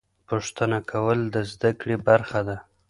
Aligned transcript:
پوښتنه 0.29 0.77
کول 0.91 1.19
د 1.33 1.35
زده 1.51 1.71
کړې 1.79 1.95
برخه 2.07 2.39
ده. 2.47 2.57